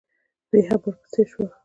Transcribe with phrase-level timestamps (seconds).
[0.49, 1.49] دوئ هم ورپسې شول.